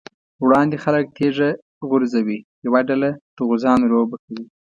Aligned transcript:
وړاندې 0.43 0.81
خلک 0.83 1.05
تيږه 1.17 1.49
غورځوي، 1.89 2.39
یوه 2.65 2.79
ډله 2.89 3.09
د 3.35 3.37
غوزانو 3.47 3.91
لوبه 3.93 4.15
کوي. 4.23 4.45